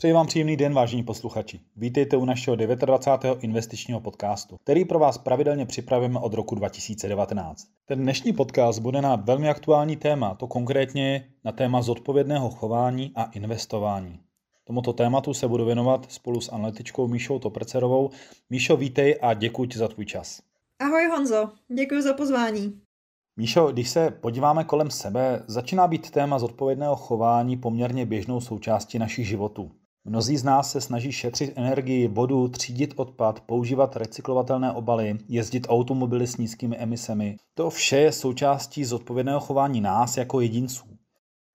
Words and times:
Přeji 0.00 0.12
vám 0.12 0.26
příjemný 0.26 0.56
den, 0.56 0.74
vážení 0.74 1.02
posluchači. 1.02 1.60
Vítejte 1.76 2.16
u 2.16 2.24
našeho 2.24 2.56
29. 2.56 3.44
investičního 3.44 4.00
podcastu, 4.00 4.56
který 4.64 4.84
pro 4.84 4.98
vás 4.98 5.18
pravidelně 5.18 5.66
připravujeme 5.66 6.18
od 6.18 6.34
roku 6.34 6.54
2019. 6.54 7.66
Ten 7.86 8.02
dnešní 8.02 8.32
podcast 8.32 8.78
bude 8.78 9.02
na 9.02 9.16
velmi 9.16 9.48
aktuální 9.48 9.96
téma, 9.96 10.34
to 10.34 10.46
konkrétně 10.46 11.28
na 11.44 11.52
téma 11.52 11.82
zodpovědného 11.82 12.50
chování 12.50 13.12
a 13.14 13.24
investování. 13.24 14.20
Tomuto 14.64 14.92
tématu 14.92 15.34
se 15.34 15.48
budu 15.48 15.64
věnovat 15.64 16.06
spolu 16.12 16.40
s 16.40 16.52
analytičkou 16.52 17.08
Míšou 17.08 17.38
Toprcerovou. 17.38 18.10
Míšo, 18.50 18.76
vítej 18.76 19.18
a 19.22 19.34
děkuji 19.34 19.66
ti 19.66 19.78
za 19.78 19.88
tvůj 19.88 20.06
čas. 20.06 20.42
Ahoj 20.78 21.06
Honzo, 21.06 21.50
děkuji 21.76 22.02
za 22.02 22.14
pozvání. 22.14 22.80
Míšo, 23.36 23.72
když 23.72 23.90
se 23.90 24.10
podíváme 24.10 24.64
kolem 24.64 24.90
sebe, 24.90 25.42
začíná 25.46 25.88
být 25.88 26.10
téma 26.10 26.38
zodpovědného 26.38 26.96
chování 26.96 27.56
poměrně 27.56 28.06
běžnou 28.06 28.40
součástí 28.40 28.98
našich 28.98 29.28
životů. 29.28 29.70
Mnozí 30.10 30.36
z 30.36 30.44
nás 30.44 30.70
se 30.70 30.80
snaží 30.80 31.12
šetřit 31.12 31.52
energii, 31.56 32.08
vodu, 32.08 32.48
třídit 32.48 32.94
odpad, 32.96 33.40
používat 33.40 33.96
recyklovatelné 33.96 34.72
obaly, 34.72 35.18
jezdit 35.28 35.66
automobily 35.68 36.26
s 36.26 36.36
nízkými 36.36 36.76
emisemi. 36.76 37.36
To 37.54 37.70
vše 37.70 37.96
je 37.96 38.12
součástí 38.12 38.84
zodpovědného 38.84 39.40
chování 39.40 39.80
nás 39.80 40.16
jako 40.16 40.40
jedinců. 40.40 40.84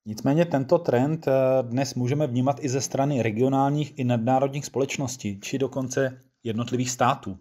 Nicméně 0.05 0.45
tento 0.45 0.77
trend 0.77 1.27
eh, 1.27 1.31
dnes 1.61 1.95
můžeme 1.95 2.27
vnímat 2.27 2.63
i 2.63 2.69
ze 2.69 2.81
strany 2.81 3.21
regionálních 3.21 3.99
i 3.99 4.03
nadnárodních 4.03 4.65
společností, 4.65 5.39
či 5.39 5.57
dokonce 5.57 6.21
jednotlivých 6.43 6.91
států. 6.91 7.37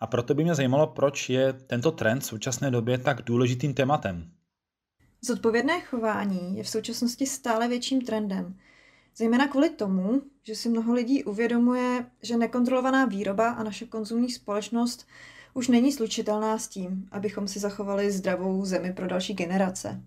A 0.00 0.06
proto 0.06 0.34
by 0.34 0.44
mě 0.44 0.54
zajímalo, 0.54 0.86
proč 0.86 1.30
je 1.30 1.52
tento 1.52 1.90
trend 1.90 2.20
v 2.20 2.26
současné 2.26 2.70
době 2.70 2.98
tak 2.98 3.22
důležitým 3.22 3.74
tématem. 3.74 4.30
Zodpovědné 5.24 5.80
chování 5.80 6.56
je 6.56 6.62
v 6.62 6.68
současnosti 6.68 7.26
stále 7.26 7.68
větším 7.68 8.00
trendem. 8.00 8.54
Zejména 9.18 9.48
kvůli 9.48 9.70
tomu, 9.70 10.22
že 10.42 10.54
si 10.54 10.68
mnoho 10.68 10.92
lidí 10.92 11.24
uvědomuje, 11.24 12.06
že 12.22 12.36
nekontrolovaná 12.36 13.04
výroba 13.04 13.50
a 13.50 13.62
naše 13.62 13.86
konzumní 13.86 14.30
společnost 14.30 15.06
už 15.54 15.68
není 15.68 15.92
slučitelná 15.92 16.58
s 16.58 16.68
tím, 16.68 17.08
abychom 17.12 17.48
si 17.48 17.58
zachovali 17.58 18.10
zdravou 18.10 18.64
zemi 18.64 18.92
pro 18.92 19.06
další 19.06 19.34
generace. 19.34 20.02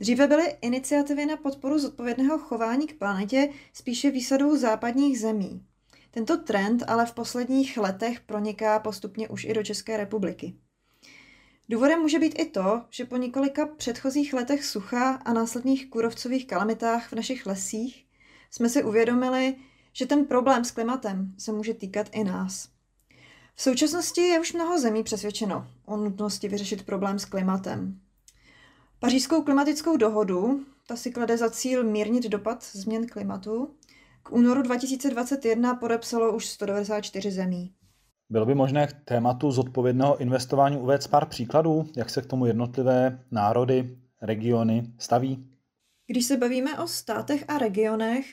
Dříve 0.00 0.26
byly 0.26 0.56
iniciativy 0.60 1.26
na 1.26 1.36
podporu 1.36 1.78
zodpovědného 1.78 2.38
chování 2.38 2.86
k 2.86 2.98
planetě 2.98 3.48
spíše 3.72 4.10
výsadou 4.10 4.56
západních 4.56 5.20
zemí. 5.20 5.62
Tento 6.10 6.36
trend 6.36 6.84
ale 6.86 7.06
v 7.06 7.12
posledních 7.12 7.76
letech 7.76 8.20
proniká 8.20 8.78
postupně 8.78 9.28
už 9.28 9.44
i 9.44 9.54
do 9.54 9.62
České 9.62 9.96
republiky. 9.96 10.54
Důvodem 11.68 12.00
může 12.00 12.18
být 12.18 12.38
i 12.38 12.44
to, 12.44 12.82
že 12.90 13.04
po 13.04 13.16
několika 13.16 13.66
předchozích 13.66 14.34
letech 14.34 14.64
sucha 14.64 15.14
a 15.14 15.32
následných 15.32 15.90
kůrovcových 15.90 16.46
kalamitách 16.46 17.08
v 17.08 17.12
našich 17.12 17.46
lesích 17.46 18.01
jsme 18.54 18.68
si 18.68 18.84
uvědomili, 18.84 19.56
že 19.92 20.06
ten 20.06 20.24
problém 20.24 20.64
s 20.64 20.70
klimatem 20.70 21.34
se 21.38 21.52
může 21.52 21.74
týkat 21.74 22.06
i 22.12 22.24
nás. 22.24 22.68
V 23.54 23.62
současnosti 23.62 24.20
je 24.20 24.40
už 24.40 24.52
mnoho 24.52 24.78
zemí 24.78 25.02
přesvědčeno 25.02 25.66
o 25.84 25.96
nutnosti 25.96 26.48
vyřešit 26.48 26.86
problém 26.86 27.18
s 27.18 27.24
klimatem. 27.24 28.00
Pařížskou 29.00 29.42
klimatickou 29.42 29.96
dohodu, 29.96 30.64
ta 30.86 30.96
si 30.96 31.10
klade 31.10 31.36
za 31.36 31.50
cíl 31.50 31.84
mírnit 31.84 32.24
dopad 32.24 32.64
změn 32.64 33.06
klimatu, 33.06 33.74
k 34.22 34.32
únoru 34.32 34.62
2021 34.62 35.74
podepsalo 35.74 36.32
už 36.32 36.46
194 36.46 37.30
zemí. 37.30 37.72
Bylo 38.30 38.46
by 38.46 38.54
možné 38.54 38.86
k 38.86 38.92
tématu 39.04 39.50
zodpovědného 39.50 40.18
investování 40.18 40.76
uvést 40.76 41.06
pár 41.06 41.26
příkladů, 41.26 41.86
jak 41.96 42.10
se 42.10 42.22
k 42.22 42.26
tomu 42.26 42.46
jednotlivé 42.46 43.24
národy, 43.30 43.98
regiony 44.22 44.92
staví? 44.98 45.48
Když 46.06 46.24
se 46.24 46.36
bavíme 46.36 46.78
o 46.78 46.86
státech 46.86 47.44
a 47.48 47.58
regionech, 47.58 48.26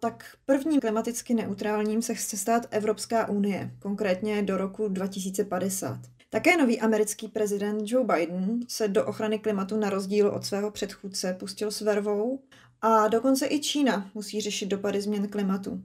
tak 0.00 0.36
prvním 0.46 0.80
klimaticky 0.80 1.34
neutrálním 1.34 2.02
se 2.02 2.14
chce 2.14 2.36
stát 2.36 2.66
Evropská 2.70 3.28
unie, 3.28 3.70
konkrétně 3.78 4.42
do 4.42 4.56
roku 4.56 4.88
2050. 4.88 6.00
Také 6.30 6.56
nový 6.56 6.80
americký 6.80 7.28
prezident 7.28 7.82
Joe 7.84 8.06
Biden 8.06 8.60
se 8.68 8.88
do 8.88 9.06
ochrany 9.06 9.38
klimatu 9.38 9.76
na 9.76 9.90
rozdíl 9.90 10.28
od 10.28 10.44
svého 10.44 10.70
předchůdce 10.70 11.36
pustil 11.40 11.70
s 11.70 11.80
vervou 11.80 12.42
a 12.80 13.08
dokonce 13.08 13.46
i 13.46 13.60
Čína 13.60 14.10
musí 14.14 14.40
řešit 14.40 14.66
dopady 14.66 15.00
změn 15.00 15.28
klimatu. 15.28 15.82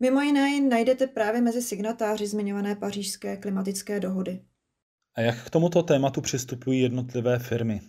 Mimo 0.00 0.20
jiné 0.20 0.60
najdete 0.60 1.06
právě 1.06 1.40
mezi 1.40 1.62
signatáři 1.62 2.26
zmiňované 2.26 2.76
pařížské 2.76 3.36
klimatické 3.36 4.00
dohody. 4.00 4.40
A 5.14 5.20
jak 5.20 5.44
k 5.46 5.50
tomuto 5.50 5.82
tématu 5.82 6.20
přistupují 6.20 6.80
jednotlivé 6.80 7.38
firmy? 7.38 7.80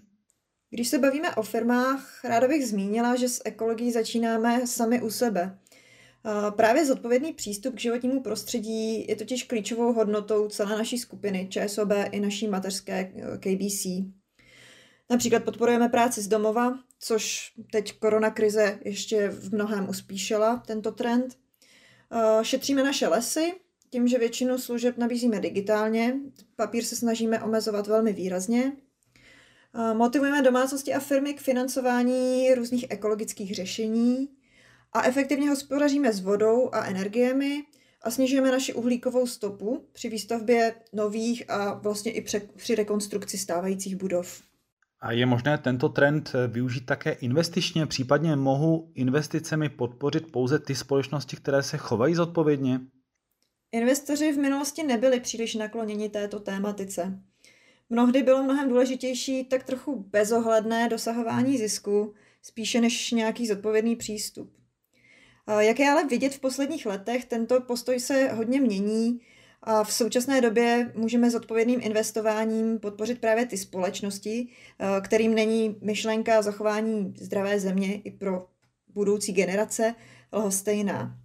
Když 0.73 0.87
se 0.87 0.99
bavíme 0.99 1.35
o 1.35 1.43
firmách, 1.43 2.23
ráda 2.23 2.47
bych 2.47 2.67
zmínila, 2.67 3.15
že 3.15 3.29
s 3.29 3.41
ekologií 3.45 3.91
začínáme 3.91 4.67
sami 4.67 5.01
u 5.01 5.09
sebe. 5.09 5.57
Právě 6.55 6.85
zodpovědný 6.85 7.33
přístup 7.33 7.75
k 7.75 7.79
životnímu 7.79 8.21
prostředí 8.21 9.07
je 9.07 9.15
totiž 9.15 9.43
klíčovou 9.43 9.93
hodnotou 9.93 10.47
celé 10.47 10.77
naší 10.77 10.97
skupiny 10.97 11.47
ČSOB 11.49 11.89
i 12.11 12.19
naší 12.19 12.47
mateřské 12.47 13.13
eh, 13.15 13.37
KBC. 13.37 13.85
Například 15.09 15.43
podporujeme 15.43 15.89
práci 15.89 16.21
z 16.21 16.27
domova, 16.27 16.79
což 16.99 17.53
teď 17.71 17.99
korona 17.99 18.29
krize 18.29 18.79
ještě 18.85 19.29
v 19.29 19.53
mnohem 19.53 19.89
uspíšila 19.89 20.63
tento 20.67 20.91
trend. 20.91 21.37
Šetříme 22.41 22.83
naše 22.83 23.07
lesy, 23.07 23.53
tím, 23.89 24.07
že 24.07 24.17
většinu 24.17 24.57
služeb 24.57 24.97
nabízíme 24.97 25.39
digitálně, 25.39 26.15
papír 26.55 26.83
se 26.83 26.95
snažíme 26.95 27.41
omezovat 27.41 27.87
velmi 27.87 28.13
výrazně. 28.13 28.71
Motivujeme 29.93 30.41
domácnosti 30.41 30.93
a 30.93 30.99
firmy 30.99 31.33
k 31.33 31.41
financování 31.41 32.53
různých 32.53 32.85
ekologických 32.89 33.55
řešení 33.55 34.29
a 34.93 35.03
efektivně 35.03 35.49
hospodaříme 35.49 36.13
s 36.13 36.21
vodou 36.21 36.69
a 36.73 36.85
energiemi 36.85 37.63
a 38.03 38.11
snižujeme 38.11 38.51
naši 38.51 38.73
uhlíkovou 38.73 39.27
stopu 39.27 39.87
při 39.91 40.09
výstavbě 40.09 40.75
nových 40.93 41.49
a 41.49 41.73
vlastně 41.73 42.11
i 42.11 42.25
při 42.55 42.75
rekonstrukci 42.75 43.37
stávajících 43.37 43.95
budov. 43.95 44.41
A 44.99 45.11
je 45.11 45.25
možné 45.25 45.57
tento 45.57 45.89
trend 45.89 46.31
eh, 46.35 46.47
využít 46.47 46.85
také 46.85 47.11
investičně, 47.11 47.85
případně 47.85 48.35
mohu 48.35 48.91
investicemi 48.95 49.69
podpořit 49.69 50.31
pouze 50.31 50.59
ty 50.59 50.75
společnosti, 50.75 51.35
které 51.35 51.63
se 51.63 51.77
chovají 51.77 52.15
zodpovědně? 52.15 52.79
Investoři 53.71 54.33
v 54.33 54.37
minulosti 54.37 54.83
nebyli 54.83 55.19
příliš 55.19 55.55
nakloněni 55.55 56.09
této 56.09 56.39
tématice. 56.39 57.19
Mnohdy 57.93 58.23
bylo 58.23 58.43
mnohem 58.43 58.69
důležitější 58.69 59.43
tak 59.43 59.63
trochu 59.63 59.95
bezohledné 59.95 60.89
dosahování 60.89 61.57
zisku, 61.57 62.13
spíše 62.41 62.81
než 62.81 63.11
nějaký 63.11 63.47
zodpovědný 63.47 63.95
přístup. 63.95 64.53
Jak 65.59 65.79
je 65.79 65.89
ale 65.89 66.07
vidět 66.07 66.33
v 66.33 66.39
posledních 66.39 66.85
letech, 66.85 67.25
tento 67.25 67.61
postoj 67.61 67.99
se 67.99 68.31
hodně 68.31 68.61
mění 68.61 69.21
a 69.61 69.83
v 69.83 69.93
současné 69.93 70.41
době 70.41 70.91
můžeme 70.95 71.31
s 71.31 71.35
odpovědným 71.35 71.79
investováním 71.83 72.79
podpořit 72.79 73.21
právě 73.21 73.45
ty 73.45 73.57
společnosti, 73.57 74.47
kterým 75.03 75.35
není 75.35 75.75
myšlenka 75.81 76.41
zachování 76.41 77.13
zdravé 77.17 77.59
země 77.59 78.01
i 78.01 78.11
pro 78.11 78.47
budoucí 78.87 79.33
generace 79.33 79.95
lhostejná. 80.33 81.17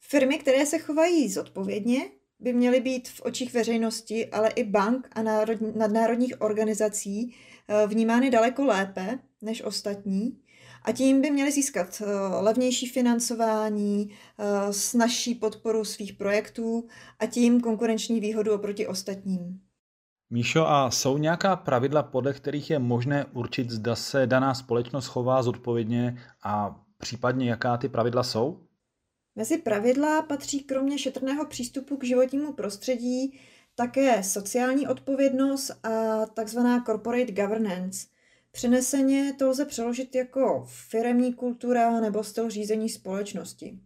Firmy, 0.00 0.38
které 0.38 0.66
se 0.66 0.78
chovají 0.78 1.28
zodpovědně, 1.28 2.00
by 2.40 2.52
měly 2.52 2.80
být 2.80 3.08
v 3.08 3.20
očích 3.20 3.54
veřejnosti, 3.54 4.26
ale 4.26 4.48
i 4.48 4.64
bank 4.64 5.08
a 5.12 5.22
nadnárodních 5.76 6.40
organizací 6.40 7.34
eh, 7.68 7.86
vnímány 7.86 8.30
daleko 8.30 8.64
lépe 8.64 9.18
než 9.42 9.62
ostatní 9.62 10.38
a 10.86 10.92
tím 10.92 11.22
by 11.22 11.30
měli 11.30 11.52
získat 11.52 12.02
eh, 12.02 12.06
levnější 12.40 12.88
financování, 12.88 14.10
eh, 14.10 14.72
snažší 14.72 15.34
podporu 15.34 15.84
svých 15.84 16.12
projektů 16.12 16.88
a 17.18 17.26
tím 17.26 17.60
konkurenční 17.60 18.20
výhodu 18.20 18.54
oproti 18.54 18.86
ostatním. 18.86 19.60
Míšo, 20.30 20.66
a 20.68 20.90
jsou 20.90 21.18
nějaká 21.18 21.56
pravidla, 21.56 22.02
podle 22.02 22.32
kterých 22.32 22.70
je 22.70 22.78
možné 22.78 23.24
určit, 23.32 23.70
zda 23.70 23.96
se 23.96 24.26
daná 24.26 24.54
společnost 24.54 25.06
chová 25.06 25.42
zodpovědně 25.42 26.22
a 26.44 26.80
případně 26.98 27.50
jaká 27.50 27.76
ty 27.76 27.88
pravidla 27.88 28.22
jsou? 28.22 28.65
Mezi 29.36 29.58
pravidla 29.58 30.22
patří 30.22 30.60
kromě 30.60 30.98
šetrného 30.98 31.46
přístupu 31.46 31.96
k 31.96 32.04
životnímu 32.04 32.52
prostředí 32.52 33.40
také 33.74 34.22
sociální 34.22 34.88
odpovědnost 34.88 35.70
a 35.82 36.26
takzvaná 36.26 36.84
corporate 36.84 37.32
governance– 37.32 38.06
Přeneseně 38.56 39.34
to 39.38 39.48
lze 39.48 39.64
přeložit 39.64 40.14
jako 40.14 40.66
firemní 40.68 41.34
kultura 41.34 42.00
nebo 42.00 42.24
styl 42.24 42.50
řízení 42.50 42.88
společnosti. 42.88 43.78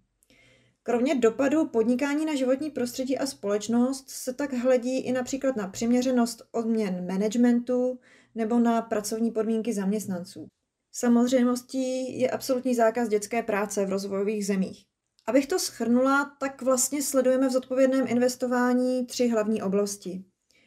Kromě 0.83 1.15
dopadu 1.15 1.67
podnikání 1.67 2.27
na 2.27 2.35
životní 2.35 2.71
prostředí 2.71 3.19
a 3.19 3.27
společnost 3.27 4.11
se 4.11 4.35
tak 4.35 4.53
hledí 4.53 4.99
i 4.99 5.13
například 5.13 5.57
na 5.57 5.69
přiměřenost 5.69 6.43
odměn 6.53 7.07
managementu 7.07 7.99
nebo 8.35 8.59
na 8.59 8.83
pracovní 8.83 9.31
podmínky 9.31 9.73
zaměstnanců. 9.73 10.47
Samozřejmostí 10.93 12.19
je 12.21 12.31
absolutní 12.31 12.75
zákaz 12.75 13.09
dětské 13.09 13.43
práce 13.43 13.87
v 13.87 13.91
rozvojových 13.91 14.47
zemích. 14.47 14.90
Abych 15.31 15.47
to 15.47 15.59
schrnula, 15.59 16.37
tak 16.41 16.63
vlastně 16.63 17.03
sledujeme 17.03 17.49
v 17.49 17.53
zodpovědném 17.53 18.05
investování 18.09 19.07
tři 19.07 19.29
hlavní 19.29 19.63
oblasti. 19.63 20.25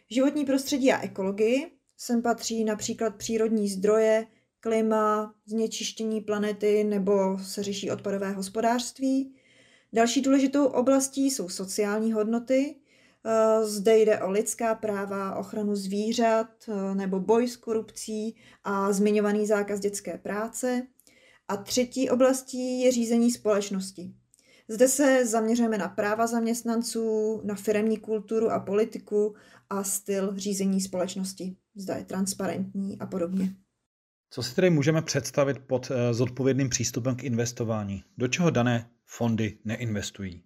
Životní 0.09 0.45
prostředí 0.45 0.91
a 0.91 1.01
ekologii, 1.01 1.71
Sem 1.97 2.21
patří 2.21 2.63
například 2.63 3.15
přírodní 3.15 3.69
zdroje, 3.69 4.27
klima, 4.59 5.35
znečištění 5.45 6.21
planety 6.21 6.83
nebo 6.83 7.37
se 7.43 7.63
řeší 7.63 7.91
odpadové 7.91 8.31
hospodářství. 8.31 9.35
Další 9.93 10.21
důležitou 10.21 10.65
oblastí 10.65 11.31
jsou 11.31 11.49
sociální 11.49 12.13
hodnoty. 12.13 12.75
Eh, 13.25 13.65
zde 13.65 13.97
jde 13.97 14.21
o 14.21 14.31
lidská 14.31 14.75
práva, 14.75 15.35
ochranu 15.35 15.75
zvířat 15.75 16.47
eh, 16.67 16.95
nebo 16.95 17.19
boj 17.19 17.47
s 17.47 17.57
korupcí 17.57 18.35
a 18.63 18.91
zmiňovaný 18.91 19.47
zákaz 19.47 19.79
dětské 19.79 20.17
práce. 20.17 20.87
A 21.47 21.57
třetí 21.57 22.09
oblastí 22.09 22.81
je 22.81 22.91
řízení 22.91 23.31
společnosti. 23.31 24.13
Zde 24.67 24.87
se 24.87 25.25
zaměřujeme 25.25 25.77
na 25.77 25.87
práva 25.87 26.27
zaměstnanců, 26.27 27.41
na 27.43 27.55
firemní 27.55 27.97
kulturu 27.97 28.51
a 28.51 28.59
politiku 28.59 29.35
a 29.69 29.83
styl 29.83 30.33
řízení 30.37 30.81
společnosti. 30.81 31.55
Zda 31.75 31.95
je 31.95 32.05
transparentní 32.05 32.99
a 32.99 33.05
podobně. 33.05 33.55
Co 34.29 34.43
si 34.43 34.55
tedy 34.55 34.69
můžeme 34.69 35.01
představit 35.01 35.59
pod 35.59 35.91
eh, 35.91 36.13
zodpovědným 36.13 36.69
přístupem 36.69 37.15
k 37.15 37.23
investování? 37.23 38.03
Do 38.17 38.27
čeho 38.27 38.49
dané 38.49 38.89
fondy 39.05 39.57
neinvestují? 39.65 40.43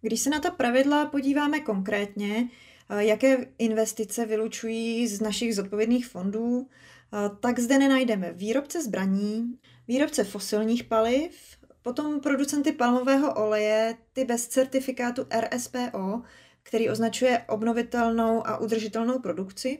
Když 0.00 0.20
se 0.20 0.30
na 0.30 0.40
ta 0.40 0.50
pravidla 0.50 1.06
podíváme 1.06 1.60
konkrétně, 1.60 2.48
eh, 2.90 3.04
jaké 3.04 3.46
investice 3.58 4.26
vylučují 4.26 5.08
z 5.08 5.20
našich 5.20 5.56
zodpovědných 5.56 6.06
fondů, 6.06 6.68
eh, 6.68 7.30
tak 7.40 7.58
zde 7.58 7.78
nenajdeme 7.78 8.32
výrobce 8.32 8.82
zbraní, 8.82 9.58
výrobce 9.88 10.24
fosilních 10.24 10.84
paliv, 10.84 11.56
potom 11.86 12.20
producenty 12.20 12.72
palmového 12.72 13.34
oleje, 13.34 13.96
ty 14.12 14.24
bez 14.24 14.48
certifikátu 14.48 15.26
RSPO, 15.40 16.22
který 16.62 16.90
označuje 16.90 17.44
obnovitelnou 17.48 18.46
a 18.46 18.58
udržitelnou 18.58 19.18
produkci, 19.18 19.78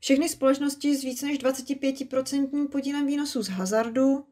všechny 0.00 0.28
společnosti 0.28 0.96
s 0.96 1.02
více 1.02 1.26
než 1.26 1.38
25% 1.38 2.68
podílem 2.68 3.06
výnosů 3.06 3.42
z 3.42 3.48
hazardu, 3.48 4.26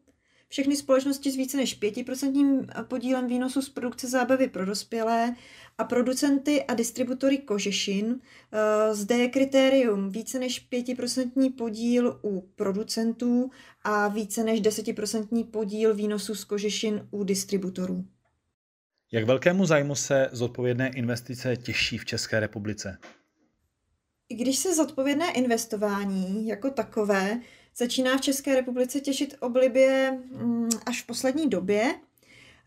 všechny 0.53 0.75
společnosti 0.75 1.31
s 1.31 1.35
více 1.35 1.57
než 1.57 1.81
5% 1.81 2.83
podílem 2.83 3.27
výnosu 3.27 3.61
z 3.61 3.69
produkce 3.69 4.07
zábavy 4.07 4.47
pro 4.47 4.65
dospělé 4.65 5.35
a 5.77 5.83
producenty 5.83 6.63
a 6.63 6.73
distributory 6.73 7.37
kožešin. 7.37 8.19
Eh, 8.51 8.95
zde 8.95 9.15
je 9.15 9.27
kritérium 9.27 10.09
více 10.09 10.39
než 10.39 10.67
5% 10.69 11.55
podíl 11.57 12.19
u 12.23 12.41
producentů 12.55 13.51
a 13.83 14.07
více 14.07 14.43
než 14.43 14.61
10% 14.61 15.43
podíl 15.43 15.95
výnosu 15.95 16.35
z 16.35 16.43
kožešin 16.43 17.07
u 17.11 17.23
distributorů. 17.23 18.05
Jak 19.11 19.25
velkému 19.25 19.65
zájmu 19.65 19.95
se 19.95 20.29
zodpovědné 20.31 20.89
investice 20.89 21.57
těší 21.57 21.97
v 21.97 22.05
České 22.05 22.39
republice? 22.39 22.97
I 24.29 24.35
když 24.35 24.57
se 24.57 24.75
zodpovědné 24.75 25.31
investování 25.31 26.47
jako 26.47 26.69
takové 26.69 27.39
začíná 27.77 28.17
v 28.17 28.21
České 28.21 28.55
republice 28.55 28.99
těšit 28.99 29.35
oblibě 29.39 30.19
mm, 30.31 30.69
až 30.85 31.03
v 31.03 31.07
poslední 31.07 31.49
době, 31.49 31.95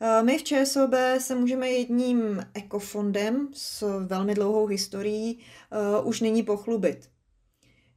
eh, 0.01 0.23
my 0.23 0.39
v 0.39 0.43
ČSOB 0.43 0.95
se 1.19 1.35
můžeme 1.35 1.71
jedním 1.71 2.47
ekofondem 2.55 3.49
s 3.53 4.01
velmi 4.07 4.35
dlouhou 4.35 4.67
historií 4.67 5.39
uh, 5.99 6.09
už 6.09 6.21
nyní 6.21 6.43
pochlubit. 6.43 7.09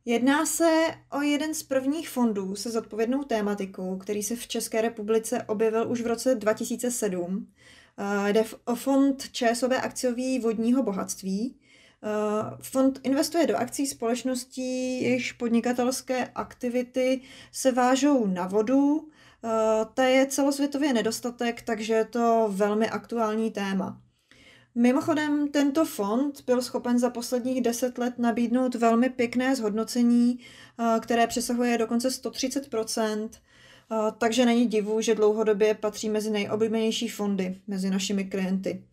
Jedná 0.06 0.46
se 0.46 0.86
o 1.12 1.22
jeden 1.22 1.54
z 1.54 1.64
prvních 1.64 2.10
fondů 2.10 2.56
se 2.56 2.70
zodpovědnou 2.70 3.24
tématikou, 3.24 3.98
který 3.98 4.24
se 4.24 4.36
v 4.36 4.48
České 4.48 4.82
republice 4.82 5.44
objevil 5.44 5.92
už 5.92 6.02
v 6.02 6.08
roce 6.08 6.36
2007. 6.36 7.48
Uh, 8.00 8.28
jde 8.28 8.44
o 8.66 8.76
fond 8.76 9.30
ČSOB 9.32 9.72
akciový 9.72 10.40
vodního 10.40 10.84
bohatství, 10.84 11.56
Eh, 11.56 11.79
fond 12.62 13.00
investuje 13.04 13.48
do 13.48 13.58
akcí 13.58 13.88
společností, 13.88 15.02
jejichž 15.04 15.32
podnikatelské 15.32 16.28
aktivity 16.36 17.22
se 17.52 17.72
vážou 17.72 18.28
na 18.28 18.48
vodu. 18.48 19.10
Eh, 19.44 19.86
ta 19.94 20.04
je 20.04 20.26
celosvětově 20.26 20.94
nedostatek, 20.94 21.62
takže 21.62 21.94
je 21.94 22.06
to 22.06 22.48
velmi 22.52 22.90
aktuální 22.90 23.52
téma. 23.52 24.02
Mimochodem, 24.76 25.48
tento 25.48 25.86
fond 25.86 26.42
byl 26.46 26.62
schopen 26.62 27.00
za 27.00 27.10
posledních 27.10 27.62
deset 27.62 27.98
let 27.98 28.14
nabídnout 28.20 28.76
velmi 28.76 29.10
pěkné 29.10 29.56
zhodnocení, 29.56 30.40
eh, 30.80 31.00
které 31.00 31.28
přesahuje 31.28 31.78
dokonce 31.78 32.12
130% 32.12 33.30
takže 34.18 34.46
není 34.46 34.68
divu, 34.68 35.02
že 35.02 35.16
dlouhodobě 35.16 35.74
patří 35.74 36.10
mezi 36.10 36.30
nejoblíbenější 36.30 37.08
fondy 37.08 37.58
mezi 37.68 37.90
našimi 37.90 38.26
klienty. 38.26 38.84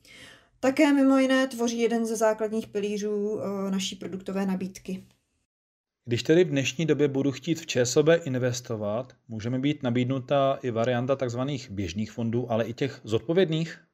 Také 0.60 0.92
mimo 0.92 1.18
jiné 1.18 1.46
tvoří 1.46 1.78
jeden 1.78 2.06
ze 2.06 2.16
základních 2.16 2.66
pilířů 2.68 3.40
eh, 3.40 3.70
naší 3.70 3.96
produktové 3.96 4.46
nabídky. 4.46 5.04
Když 6.04 6.22
tedy 6.22 6.44
v 6.44 6.50
dnešní 6.50 6.86
době 6.86 7.08
budu 7.08 7.32
chtít 7.32 7.60
v 7.60 7.66
ČSOB 7.66 8.06
investovat, 8.24 9.12
může 9.28 9.50
mi 9.50 9.58
být 9.58 9.82
nabídnuta 9.82 10.58
i 10.62 10.70
varianta 10.70 11.16
tzv. 11.16 11.40
běžných 11.70 12.12
fondů, 12.12 12.52
ale 12.52 12.64
i 12.64 12.72
těch 12.72 13.00
zodpovědných? 13.04 13.85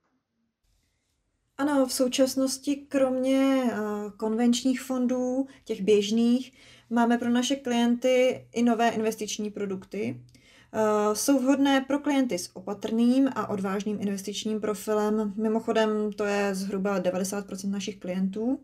Ano, 1.59 1.87
v 1.87 1.93
současnosti 1.93 2.77
kromě 2.77 3.63
eh, 3.65 3.77
konvenčních 4.17 4.81
fondů, 4.81 5.47
těch 5.65 5.83
běžných, 5.83 6.53
máme 6.91 7.19
pro 7.19 7.31
naše 7.31 7.57
klienty 7.57 8.47
i 8.53 8.63
nové 8.63 8.89
investiční 8.89 9.51
produkty. 9.51 10.21
Uh, 10.75 11.15
jsou 11.15 11.39
vhodné 11.39 11.81
pro 11.81 11.99
klienty 11.99 12.39
s 12.39 12.57
opatrným 12.57 13.29
a 13.35 13.49
odvážným 13.49 13.99
investičním 14.01 14.61
profilem. 14.61 15.35
Mimochodem, 15.37 16.13
to 16.17 16.25
je 16.25 16.55
zhruba 16.55 17.01
90% 17.01 17.71
našich 17.71 17.99
klientů. 17.99 18.61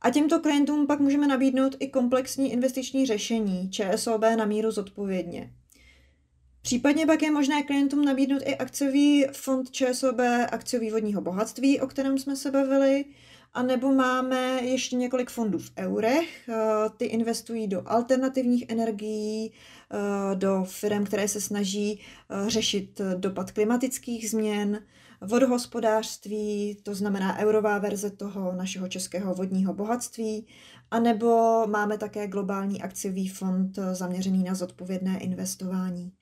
A 0.00 0.10
těmto 0.10 0.40
klientům 0.40 0.86
pak 0.86 1.00
můžeme 1.00 1.26
nabídnout 1.26 1.76
i 1.78 1.88
komplexní 1.88 2.52
investiční 2.52 3.06
řešení 3.06 3.70
ČSOB 3.70 4.20
na 4.36 4.44
míru 4.44 4.70
zodpovědně. 4.70 5.52
Případně 6.66 7.06
pak 7.06 7.22
je 7.22 7.30
možné 7.30 7.62
klientům 7.62 8.04
nabídnout 8.04 8.42
i 8.44 8.56
akciový 8.56 9.26
fond 9.32 9.70
ČSOB 9.70 10.20
akciový 10.52 10.90
vodního 10.90 11.20
bohatství, 11.20 11.80
o 11.80 11.86
kterém 11.86 12.18
jsme 12.18 12.36
se 12.36 12.50
bavili, 12.50 13.04
a 13.54 13.62
nebo 13.62 13.92
máme 13.92 14.60
ještě 14.62 14.96
několik 14.96 15.30
fondů 15.30 15.58
v 15.58 15.70
eurech. 15.78 16.48
Eh, 16.48 16.54
ty 16.96 17.04
investují 17.04 17.68
do 17.68 17.82
alternativních 17.86 18.64
energií, 18.68 19.52
eh, 19.52 20.36
do 20.36 20.64
firm, 20.64 21.04
které 21.04 21.28
se 21.28 21.40
snaží 21.40 22.00
eh, 22.00 22.50
řešit 22.50 23.00
dopad 23.16 23.52
klimatických 23.52 24.30
změn, 24.30 24.80
vodohospodářství, 25.20 26.78
to 26.82 26.94
znamená 26.94 27.38
eurová 27.38 27.78
verze 27.78 28.10
toho 28.10 28.52
našeho 28.52 28.88
českého 28.88 29.34
vodního 29.34 29.74
bohatství, 29.74 30.46
a 30.90 31.00
nebo 31.00 31.62
máme 31.66 31.98
také 31.98 32.26
globální 32.26 32.82
akciový 32.82 33.28
fond 33.28 33.78
zaměřený 33.92 34.44
na 34.44 34.54
zodpovědné 34.54 35.18
investování. 35.18 36.12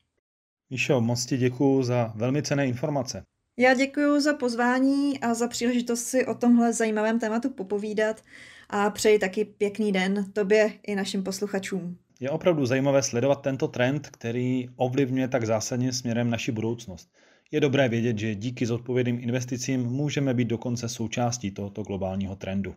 Míšo, 0.74 1.00
moc 1.00 1.26
ti 1.26 1.36
děkuji 1.36 1.82
za 1.82 2.12
velmi 2.14 2.42
cené 2.42 2.66
informace. 2.66 3.22
Já 3.58 3.74
děkuji 3.74 4.20
za 4.20 4.34
pozvání 4.34 5.20
a 5.20 5.34
za 5.34 5.48
příležitost 5.48 6.04
si 6.04 6.26
o 6.26 6.34
tomhle 6.34 6.72
zajímavém 6.72 7.20
tématu 7.20 7.50
popovídat 7.50 8.22
a 8.70 8.90
přeji 8.90 9.18
taky 9.18 9.44
pěkný 9.44 9.92
den 9.92 10.32
tobě 10.32 10.72
i 10.86 10.94
našim 10.94 11.22
posluchačům. 11.22 11.98
Je 12.20 12.30
opravdu 12.30 12.66
zajímavé 12.66 13.02
sledovat 13.02 13.42
tento 13.42 13.68
trend, 13.68 14.08
který 14.08 14.68
ovlivňuje 14.76 15.28
tak 15.28 15.46
zásadně 15.46 15.92
směrem 15.92 16.30
naši 16.30 16.52
budoucnost. 16.52 17.08
Je 17.50 17.60
dobré 17.60 17.88
vědět, 17.88 18.18
že 18.18 18.34
díky 18.34 18.66
zodpovědným 18.66 19.18
investicím 19.20 19.80
můžeme 19.80 20.34
být 20.34 20.48
dokonce 20.48 20.88
součástí 20.88 21.50
tohoto 21.50 21.82
globálního 21.82 22.36
trendu. 22.36 22.74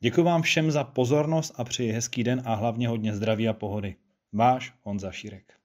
Děkuji 0.00 0.22
vám 0.22 0.42
všem 0.42 0.70
za 0.70 0.84
pozornost 0.84 1.52
a 1.56 1.64
přeji 1.64 1.92
hezký 1.92 2.24
den 2.24 2.42
a 2.44 2.54
hlavně 2.54 2.88
hodně 2.88 3.14
zdraví 3.14 3.48
a 3.48 3.52
pohody. 3.52 3.96
Váš 4.32 4.72
Honza 4.82 5.10
Šírek. 5.10 5.56